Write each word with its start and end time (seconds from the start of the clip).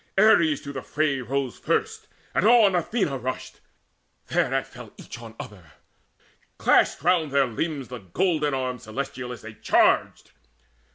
Ares 0.17 0.61
to 0.61 0.73
the 0.73 0.81
fray 0.81 1.21
Rose 1.21 1.59
first, 1.59 2.07
and 2.33 2.47
on 2.47 2.73
Athena 2.73 3.19
rushed. 3.19 3.59
Thereat 4.29 4.65
Fell 4.65 4.91
each 4.97 5.21
on 5.21 5.35
other: 5.39 5.73
clashed 6.57 7.03
around 7.03 7.29
their 7.31 7.45
limbs 7.45 7.89
The 7.89 7.99
golden 7.99 8.55
arms 8.55 8.85
celestial 8.85 9.31
as 9.31 9.43
they 9.43 9.53
charged. 9.53 10.31